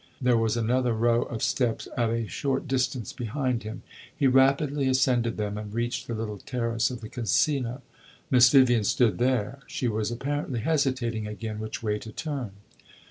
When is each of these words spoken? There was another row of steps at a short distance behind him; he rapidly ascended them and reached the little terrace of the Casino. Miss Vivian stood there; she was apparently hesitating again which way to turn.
There 0.19 0.35
was 0.35 0.57
another 0.57 0.93
row 0.93 1.21
of 1.21 1.43
steps 1.43 1.87
at 1.95 2.09
a 2.09 2.27
short 2.27 2.67
distance 2.67 3.13
behind 3.13 3.61
him; 3.61 3.83
he 4.17 4.25
rapidly 4.25 4.87
ascended 4.87 5.37
them 5.37 5.59
and 5.59 5.71
reached 5.71 6.07
the 6.07 6.15
little 6.15 6.39
terrace 6.39 6.89
of 6.89 7.01
the 7.01 7.07
Casino. 7.07 7.83
Miss 8.31 8.49
Vivian 8.49 8.83
stood 8.83 9.19
there; 9.19 9.59
she 9.67 9.87
was 9.87 10.09
apparently 10.09 10.61
hesitating 10.61 11.27
again 11.27 11.59
which 11.59 11.83
way 11.83 11.99
to 11.99 12.11
turn. 12.11 12.53